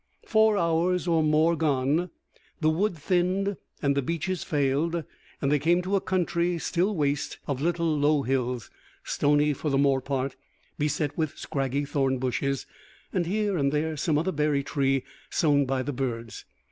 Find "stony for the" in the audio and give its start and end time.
9.03-9.77